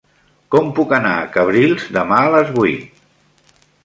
[0.53, 3.05] Com puc anar a Cabrils demà a les vuit?